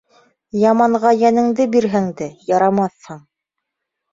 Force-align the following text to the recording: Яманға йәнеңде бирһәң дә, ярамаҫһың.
Яманға 0.61 1.11
йәнеңде 1.19 1.67
бирһәң 1.75 2.07
дә, 2.23 2.31
ярамаҫһың. 2.51 3.25